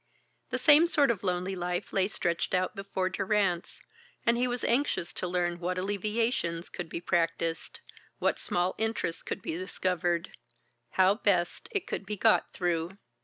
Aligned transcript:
The 0.49 0.57
same 0.57 0.87
sort 0.87 1.11
of 1.11 1.23
lonely 1.23 1.55
life 1.55 1.93
lay 1.93 2.07
stretched 2.07 2.55
out 2.55 2.75
before 2.75 3.07
Durrance, 3.09 3.83
and 4.25 4.35
he 4.35 4.47
was 4.47 4.63
anxious 4.63 5.13
to 5.13 5.27
learn 5.27 5.59
what 5.59 5.77
alleviations 5.77 6.71
could 6.71 6.89
be 6.89 6.99
practised, 6.99 7.81
what 8.17 8.39
small 8.39 8.73
interests 8.79 9.21
could 9.21 9.43
be 9.43 9.55
discovered, 9.55 10.31
how 10.93 11.13
best 11.13 11.67
it 11.69 11.85
could 11.85 12.07
be 12.07 12.17
got 12.17 12.51
through. 12.51 12.97